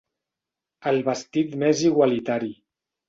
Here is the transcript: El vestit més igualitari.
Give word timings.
El 0.93 0.97
vestit 1.09 1.53
més 1.65 1.85
igualitari. 1.91 2.51